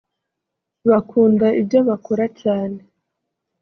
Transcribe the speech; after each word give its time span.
bakunda 0.89 1.47
ibyo 1.61 1.79
bakora 1.89 2.25
cyane 2.41 2.79